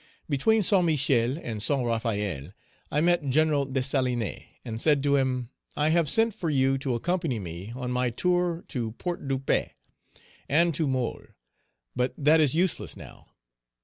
[0.27, 0.83] Between St.
[0.83, 1.85] Michel and St.
[1.85, 2.53] Raphaël,
[2.89, 3.71] I met Gen.
[3.71, 8.09] Dessalines and said to him, "I have sent for you to accompany me on my
[8.09, 9.75] tour to Port de Paix,
[10.49, 11.33] and to Môle;
[11.95, 13.27] but that is useless now.